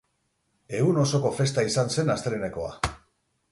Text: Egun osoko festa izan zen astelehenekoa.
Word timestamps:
Egun 0.77 0.97
osoko 1.01 1.31
festa 1.41 1.67
izan 1.73 1.93
zen 1.99 2.11
astelehenekoa. 2.17 2.75